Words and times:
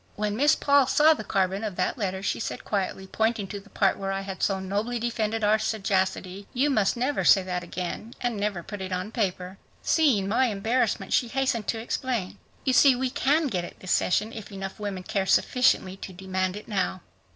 When 0.15 0.35
Miss 0.35 0.55
Paul 0.55 0.87
saw 0.87 1.13
the 1.13 1.23
carbon 1.23 1.63
of 1.63 1.75
that 1.75 1.95
letter 1.95 2.23
she 2.23 2.39
said 2.39 2.65
quietly, 2.65 3.05
pointing 3.05 3.45
to 3.49 3.59
the 3.59 3.69
part 3.69 3.99
where 3.99 4.11
I 4.11 4.21
had 4.21 4.41
so 4.41 4.59
nobly 4.59 4.97
defended 4.97 5.43
our 5.43 5.59
sagacity, 5.59 6.47
"You 6.55 6.71
must 6.71 6.97
never 6.97 7.23
say 7.23 7.43
that 7.43 7.61
again 7.61 8.15
and 8.19 8.35
never 8.35 8.63
put 8.63 8.81
it 8.81 8.91
on 8.91 9.11
paper." 9.11 9.59
Seeing 9.83 10.27
my 10.27 10.47
embarrassment, 10.47 11.13
she 11.13 11.27
hastened 11.27 11.67
to 11.67 11.79
explain. 11.79 12.39
"You 12.63 12.73
see, 12.73 12.95
we 12.95 13.11
can 13.11 13.45
get 13.45 13.63
it 13.63 13.79
this 13.79 13.91
session 13.91 14.33
if 14.33 14.51
enough 14.51 14.79
women 14.79 15.03
care 15.03 15.27
sufficiently 15.27 15.97
to 15.97 16.13
demand 16.13 16.55
it 16.55 16.67
now." 16.67 17.01